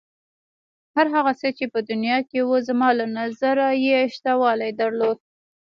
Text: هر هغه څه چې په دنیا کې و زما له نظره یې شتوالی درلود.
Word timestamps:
هر 0.95 1.07
هغه 1.15 1.33
څه 1.41 1.49
چې 1.57 1.65
په 1.73 1.79
دنیا 1.89 2.17
کې 2.29 2.39
و 2.43 2.51
زما 2.67 2.89
له 2.99 3.05
نظره 3.19 3.67
یې 3.85 3.97
شتوالی 4.15 4.71
درلود. 4.81 5.17